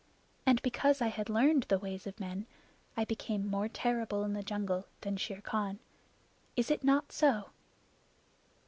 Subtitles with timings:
[0.47, 2.47] And because I had learned the ways of men,
[2.97, 5.77] I became more terrible in the jungle than Shere Khan.
[6.55, 7.51] Is it not so?"